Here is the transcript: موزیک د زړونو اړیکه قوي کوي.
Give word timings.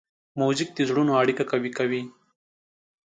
موزیک 0.39 0.69
د 0.73 0.79
زړونو 0.89 1.11
اړیکه 1.21 1.43
قوي 1.51 1.71
کوي. 1.77 2.01